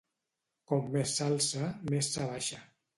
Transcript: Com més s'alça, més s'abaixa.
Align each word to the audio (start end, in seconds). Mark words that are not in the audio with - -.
Com 0.71 0.89
més 0.97 1.15
s'alça, 1.21 1.71
més 1.95 2.13
s'abaixa. 2.17 2.67